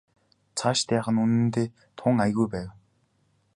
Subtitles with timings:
[0.57, 1.67] Цаашид яах нь үнэндээ
[1.97, 2.69] тун аягүй байв.